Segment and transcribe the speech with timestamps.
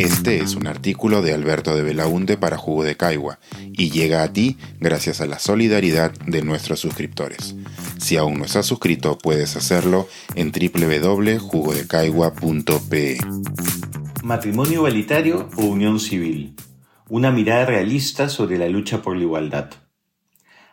[0.00, 3.38] Este es un artículo de Alberto de Belaunte para Jugo de Caigua
[3.70, 7.54] y llega a ti gracias a la solidaridad de nuestros suscriptores.
[7.98, 13.18] Si aún no estás suscrito, puedes hacerlo en www.jugodecaigua.pe.
[14.22, 16.56] Matrimonio igualitario o unión civil.
[17.10, 19.68] Una mirada realista sobre la lucha por la igualdad.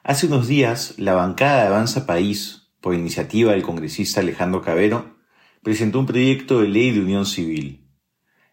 [0.05, 5.17] Hace unos días, la bancada de Avanza País, por iniciativa del congresista Alejandro Cabero,
[5.63, 7.83] presentó un proyecto de ley de unión civil.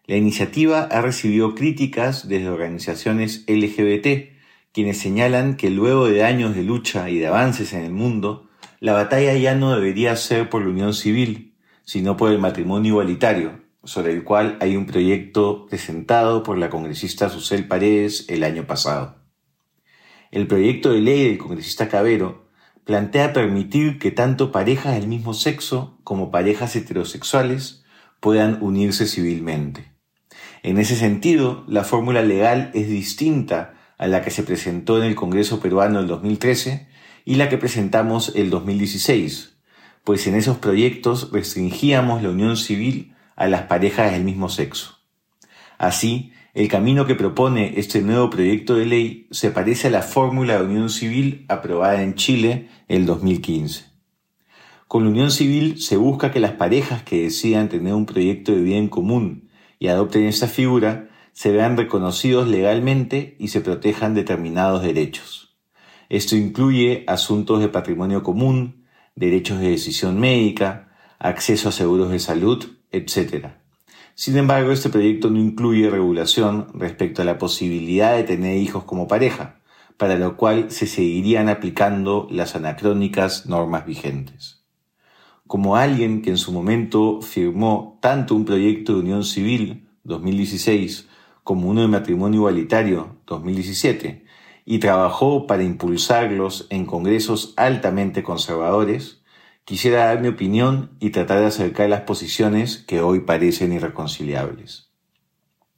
[0.07, 4.35] La iniciativa ha recibido críticas desde organizaciones LGBT,
[4.71, 8.47] quienes señalan que luego de años de lucha y de avances en el mundo,
[8.79, 11.55] la batalla ya no debería ser por la unión civil,
[11.85, 17.29] sino por el matrimonio igualitario, sobre el cual hay un proyecto presentado por la congresista
[17.29, 19.23] Susel Paredes el año pasado.
[20.29, 22.49] El proyecto de ley del congresista Cabero
[22.83, 27.83] plantea permitir que tanto parejas del mismo sexo como parejas heterosexuales
[28.19, 29.94] puedan unirse civilmente.
[30.65, 35.13] En ese sentido, la fórmula legal es distinta a la que se presentó en el
[35.13, 36.87] Congreso peruano el 2013
[37.23, 39.57] y la que presentamos el 2016,
[40.03, 44.97] pues en esos proyectos restringíamos la unión civil a las parejas del mismo sexo.
[45.77, 50.57] Así, el camino que propone este nuevo proyecto de ley se parece a la fórmula
[50.57, 53.85] de unión civil aprobada en Chile el 2015.
[54.87, 58.61] Con la unión civil se busca que las parejas que decidan tener un proyecto de
[58.61, 59.44] vida en común
[59.79, 65.55] y adopten esta figura, se vean reconocidos legalmente y se protejan determinados derechos.
[66.09, 68.85] Esto incluye asuntos de patrimonio común,
[69.15, 73.47] derechos de decisión médica, acceso a seguros de salud, etc.
[74.13, 79.07] Sin embargo, este proyecto no incluye regulación respecto a la posibilidad de tener hijos como
[79.07, 79.59] pareja,
[79.97, 84.64] para lo cual se seguirían aplicando las anacrónicas normas vigentes
[85.47, 91.07] como alguien que en su momento firmó tanto un proyecto de unión civil 2016
[91.43, 94.25] como uno de matrimonio igualitario 2017
[94.65, 99.21] y trabajó para impulsarlos en congresos altamente conservadores,
[99.63, 104.89] quisiera dar mi opinión y tratar de acercar las posiciones que hoy parecen irreconciliables.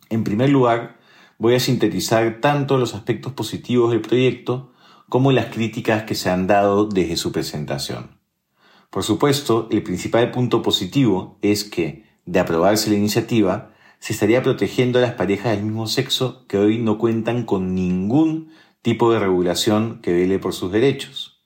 [0.10, 0.98] En primer lugar,
[1.38, 4.72] voy a sintetizar tanto los aspectos positivos del proyecto
[5.10, 8.17] como las críticas que se han dado desde su presentación.
[8.90, 15.00] Por supuesto, el principal punto positivo es que, de aprobarse la iniciativa, se estaría protegiendo
[15.00, 20.00] a las parejas del mismo sexo que hoy no cuentan con ningún tipo de regulación
[20.02, 21.42] que vele por sus derechos.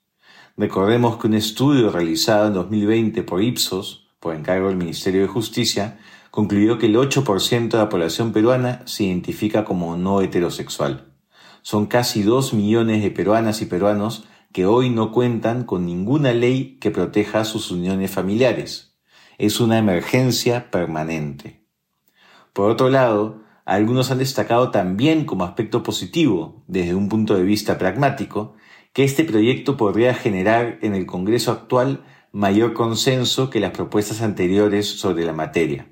[0.58, 6.00] Recordemos que un estudio realizado en 2020 por Ipsos, por encargo del Ministerio de Justicia,
[6.30, 11.14] concluyó que el 8% de la población peruana se identifica como no heterosexual.
[11.62, 16.78] Son casi 2 millones de peruanas y peruanos que hoy no cuentan con ninguna ley
[16.80, 18.96] que proteja sus uniones familiares.
[19.38, 21.66] Es una emergencia permanente.
[22.54, 27.78] Por otro lado, algunos han destacado también como aspecto positivo, desde un punto de vista
[27.78, 28.56] pragmático,
[28.94, 34.88] que este proyecto podría generar en el Congreso actual mayor consenso que las propuestas anteriores
[34.88, 35.88] sobre la materia.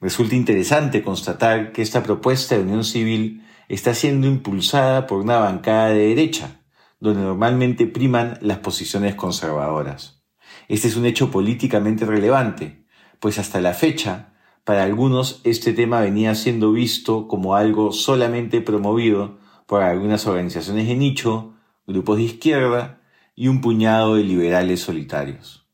[0.00, 5.88] Resulta interesante constatar que esta propuesta de unión civil está siendo impulsada por una bancada
[5.88, 6.60] de derecha,
[7.00, 10.22] donde normalmente priman las posiciones conservadoras.
[10.68, 12.84] Este es un hecho políticamente relevante,
[13.20, 14.32] pues hasta la fecha,
[14.64, 20.96] para algunos este tema venía siendo visto como algo solamente promovido por algunas organizaciones de
[20.96, 21.54] nicho,
[21.86, 23.00] grupos de izquierda
[23.34, 25.66] y un puñado de liberales solitarios.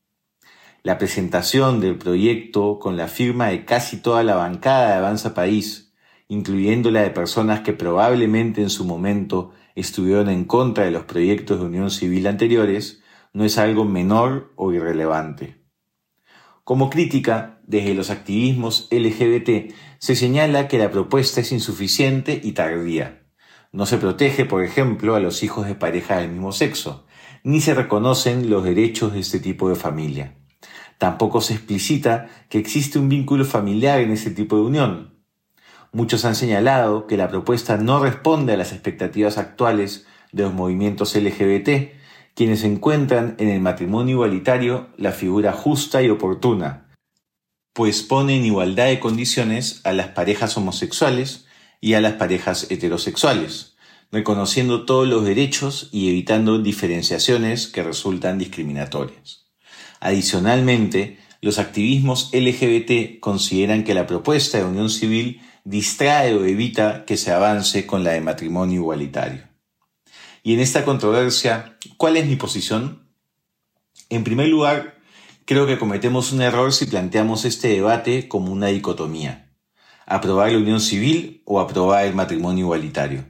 [0.83, 5.93] La presentación del proyecto con la firma de casi toda la bancada de Avanza País,
[6.27, 11.59] incluyendo la de personas que probablemente en su momento estuvieron en contra de los proyectos
[11.59, 13.01] de unión civil anteriores
[13.33, 15.63] no es algo menor o irrelevante.
[16.63, 23.27] Como crítica, desde los activismos LGBT se señala que la propuesta es insuficiente y tardía.
[23.71, 27.05] No se protege, por ejemplo, a los hijos de pareja del mismo sexo,
[27.43, 30.37] ni se reconocen los derechos de este tipo de familia.
[30.99, 35.12] Tampoco se explicita que existe un vínculo familiar en ese tipo de unión,
[35.93, 41.15] Muchos han señalado que la propuesta no responde a las expectativas actuales de los movimientos
[41.15, 41.93] LGBT,
[42.33, 46.87] quienes encuentran en el matrimonio igualitario la figura justa y oportuna,
[47.73, 51.45] pues pone en igualdad de condiciones a las parejas homosexuales
[51.79, 53.75] y a las parejas heterosexuales,
[54.11, 59.45] reconociendo todos los derechos y evitando diferenciaciones que resultan discriminatorias.
[59.99, 67.17] Adicionalmente, los activismos LGBT consideran que la propuesta de unión civil distrae o evita que
[67.17, 69.47] se avance con la de matrimonio igualitario.
[70.43, 73.07] Y en esta controversia, ¿cuál es mi posición?
[74.09, 74.99] En primer lugar,
[75.45, 79.55] creo que cometemos un error si planteamos este debate como una dicotomía.
[80.05, 83.25] ¿Aprobar la unión civil o aprobar el matrimonio igualitario?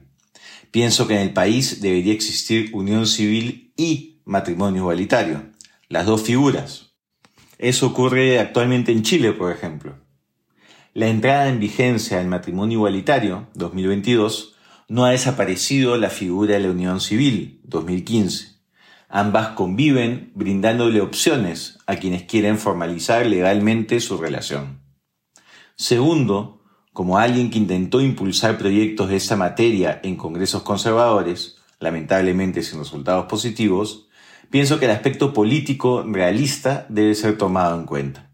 [0.72, 5.52] Pienso que en el país debería existir unión civil y matrimonio igualitario,
[5.88, 6.96] las dos figuras.
[7.58, 10.03] Eso ocurre actualmente en Chile, por ejemplo.
[10.96, 14.54] La entrada en vigencia del matrimonio igualitario, 2022,
[14.86, 18.60] no ha desaparecido la figura de la unión civil, 2015.
[19.08, 24.82] Ambas conviven brindándole opciones a quienes quieren formalizar legalmente su relación.
[25.74, 26.62] Segundo,
[26.92, 33.26] como alguien que intentó impulsar proyectos de esta materia en congresos conservadores, lamentablemente sin resultados
[33.26, 34.06] positivos,
[34.48, 38.33] pienso que el aspecto político realista debe ser tomado en cuenta.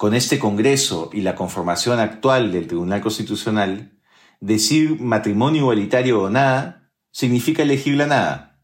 [0.00, 4.00] Con este Congreso y la conformación actual del Tribunal Constitucional,
[4.40, 8.62] decir matrimonio igualitario o nada significa elegir la nada.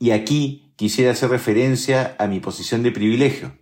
[0.00, 3.56] Y aquí quisiera hacer referencia a mi posición de privilegio.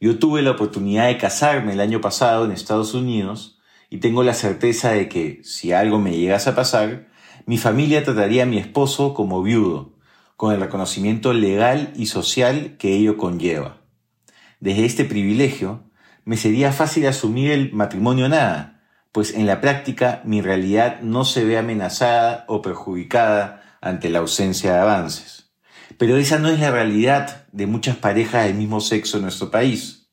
[0.00, 3.58] Yo tuve la oportunidad de casarme el año pasado en Estados Unidos
[3.90, 7.10] y tengo la certeza de que, si algo me llegase a pasar,
[7.44, 9.98] mi familia trataría a mi esposo como viudo,
[10.38, 13.82] con el reconocimiento legal y social que ello conlleva.
[14.58, 15.90] Desde este privilegio,
[16.24, 18.82] me sería fácil asumir el matrimonio nada,
[19.12, 24.72] pues en la práctica mi realidad no se ve amenazada o perjudicada ante la ausencia
[24.72, 25.52] de avances.
[25.98, 30.08] Pero esa no es la realidad de muchas parejas del mismo sexo en nuestro país.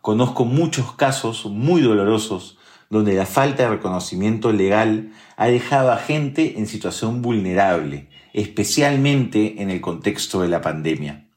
[0.00, 2.58] Conozco muchos casos muy dolorosos
[2.90, 9.70] donde la falta de reconocimiento legal ha dejado a gente en situación vulnerable, especialmente en
[9.70, 11.28] el contexto de la pandemia.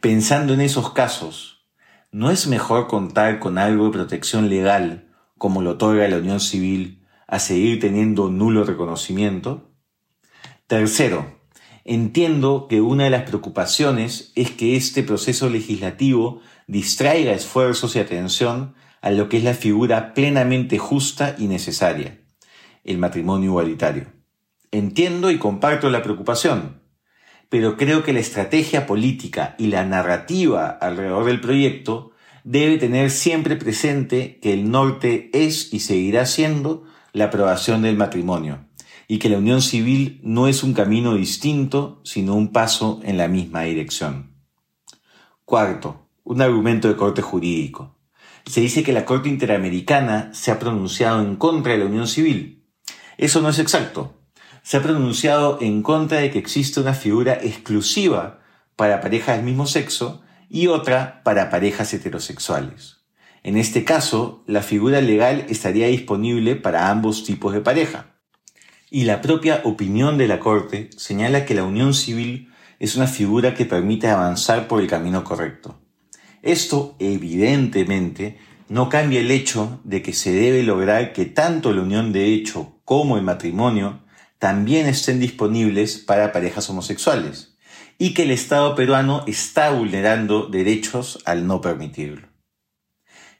[0.00, 1.55] Pensando en esos casos,
[2.16, 7.04] ¿no es mejor contar con algo de protección legal, como lo otorga la Unión Civil,
[7.26, 9.70] a seguir teniendo nulo reconocimiento?
[10.66, 11.38] Tercero,
[11.84, 18.74] entiendo que una de las preocupaciones es que este proceso legislativo distraiga esfuerzos y atención
[19.02, 22.22] a lo que es la figura plenamente justa y necesaria,
[22.82, 24.06] el matrimonio igualitario.
[24.70, 26.80] Entiendo y comparto la preocupación,
[27.48, 32.12] pero creo que la estrategia política y la narrativa alrededor del proyecto
[32.44, 38.66] debe tener siempre presente que el norte es y seguirá siendo la aprobación del matrimonio
[39.08, 43.28] y que la unión civil no es un camino distinto, sino un paso en la
[43.28, 44.34] misma dirección.
[45.44, 47.96] Cuarto, un argumento de corte jurídico
[48.46, 52.64] se dice que la Corte Interamericana se ha pronunciado en contra de la unión civil.
[53.18, 54.14] Eso no es exacto.
[54.66, 58.40] Se ha pronunciado en contra de que existe una figura exclusiva
[58.74, 62.96] para parejas del mismo sexo y otra para parejas heterosexuales.
[63.44, 68.16] En este caso, la figura legal estaría disponible para ambos tipos de pareja.
[68.90, 73.54] Y la propia opinión de la Corte señala que la unión civil es una figura
[73.54, 75.78] que permite avanzar por el camino correcto.
[76.42, 82.12] Esto, evidentemente, no cambia el hecho de que se debe lograr que tanto la unión
[82.12, 84.04] de hecho como el matrimonio
[84.38, 87.56] también estén disponibles para parejas homosexuales
[87.98, 92.28] y que el Estado peruano está vulnerando derechos al no permitirlo.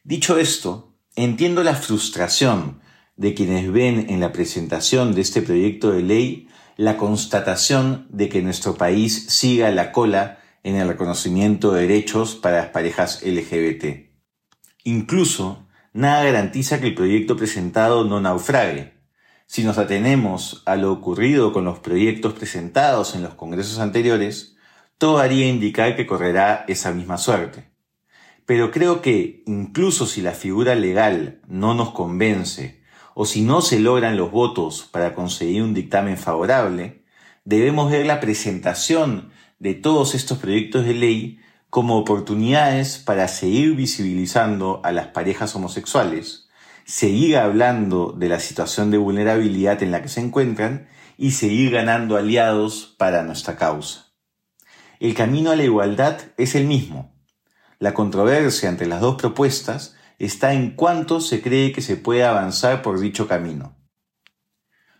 [0.02, 2.80] Dicho esto, entiendo la frustración
[3.16, 8.42] de quienes ven en la presentación de este proyecto de ley la constatación de que
[8.42, 14.10] nuestro país siga la cola en el reconocimiento de derechos para las parejas LGBT.
[14.84, 18.95] Incluso, nada garantiza que el proyecto presentado no naufrague.
[19.46, 24.56] Si nos atenemos a lo ocurrido con los proyectos presentados en los congresos anteriores,
[24.98, 27.70] todo haría indicar que correrá esa misma suerte.
[28.44, 32.82] Pero creo que, incluso si la figura legal no nos convence,
[33.14, 37.04] o si no se logran los votos para conseguir un dictamen favorable,
[37.44, 44.80] debemos ver la presentación de todos estos proyectos de ley como oportunidades para seguir visibilizando
[44.84, 46.45] a las parejas homosexuales,
[46.86, 50.88] seguir hablando de la situación de vulnerabilidad en la que se encuentran
[51.18, 54.12] y seguir ganando aliados para nuestra causa.
[55.00, 57.12] El camino a la igualdad es el mismo.
[57.80, 62.82] La controversia entre las dos propuestas está en cuánto se cree que se puede avanzar
[62.82, 63.76] por dicho camino.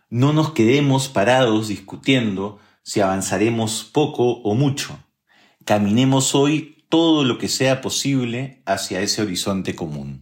[0.09, 4.99] No nos quedemos parados discutiendo si avanzaremos poco o mucho.
[5.63, 10.21] Caminemos hoy todo lo que sea posible hacia ese horizonte común.